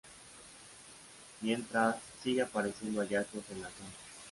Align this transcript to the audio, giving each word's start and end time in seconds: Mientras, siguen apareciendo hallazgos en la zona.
Mientras, 1.41 1.95
siguen 2.23 2.45
apareciendo 2.45 3.01
hallazgos 3.01 3.43
en 3.51 3.61
la 3.61 3.69
zona. 3.69 3.89